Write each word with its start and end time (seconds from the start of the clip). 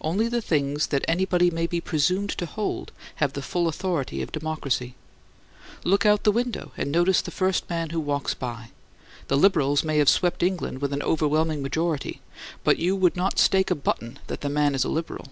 Only 0.00 0.28
the 0.28 0.40
things 0.40 0.86
that 0.86 1.04
anybody 1.06 1.50
may 1.50 1.66
be 1.66 1.82
presumed 1.82 2.30
to 2.38 2.46
hold 2.46 2.92
have 3.16 3.34
the 3.34 3.42
full 3.42 3.68
authority 3.68 4.22
of 4.22 4.32
democracy. 4.32 4.94
Look 5.84 6.06
out 6.06 6.20
of 6.20 6.22
the 6.22 6.32
window 6.32 6.72
and 6.78 6.90
notice 6.90 7.20
the 7.20 7.30
first 7.30 7.68
man 7.68 7.90
who 7.90 8.00
walks 8.00 8.32
by. 8.32 8.70
The 9.28 9.36
Liberals 9.36 9.84
may 9.84 9.98
have 9.98 10.08
swept 10.08 10.42
England 10.42 10.80
with 10.80 10.94
an 10.94 11.02
over 11.02 11.28
whelming 11.28 11.60
majority; 11.60 12.22
but 12.64 12.78
you 12.78 12.96
would 12.96 13.16
not 13.16 13.38
stake 13.38 13.70
a 13.70 13.74
button 13.74 14.18
that 14.28 14.40
the 14.40 14.48
man 14.48 14.74
is 14.74 14.82
a 14.84 14.88
Liberal. 14.88 15.28